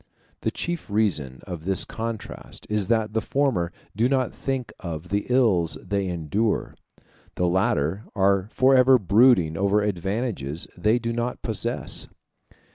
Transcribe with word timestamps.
The 0.39 0.49
chief 0.49 0.89
reason 0.89 1.41
of 1.45 1.63
this 1.63 1.85
contrast 1.85 2.65
is 2.71 2.87
that 2.87 3.13
the 3.13 3.21
former 3.21 3.71
do 3.95 4.09
not 4.09 4.33
think 4.33 4.73
of 4.79 5.09
the 5.09 5.27
ills 5.29 5.77
they 5.79 6.07
endure 6.07 6.73
the 7.35 7.45
latter 7.47 8.05
are 8.15 8.47
forever 8.49 8.97
brooding 8.97 9.55
over 9.55 9.83
advantages 9.83 10.67
they 10.75 10.97
do 10.97 11.13
not 11.13 11.43
possess. 11.43 12.07